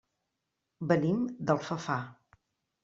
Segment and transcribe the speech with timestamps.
[0.93, 1.21] Venim
[1.51, 2.03] d'Alfafar.